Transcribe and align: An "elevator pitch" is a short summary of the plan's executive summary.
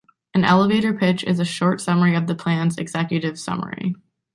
An 0.33 0.43
"elevator 0.43 0.95
pitch" 0.95 1.23
is 1.25 1.39
a 1.39 1.45
short 1.45 1.79
summary 1.79 2.15
of 2.15 2.25
the 2.25 2.33
plan's 2.33 2.79
executive 2.79 3.37
summary. 3.37 3.93